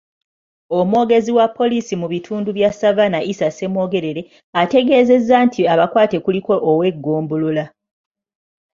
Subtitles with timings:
[0.79, 4.21] Omwogezi wa poliisi mu bitundu bya Savannah, Isa Ssemwogerere,
[4.61, 7.65] ategeezezza nti abakwate kuliko ow'eggombolola